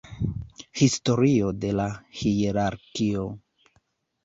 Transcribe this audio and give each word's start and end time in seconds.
Historio 0.79 1.51
de 1.67 1.71
la 1.81 1.87
hierarkio. 2.23 3.29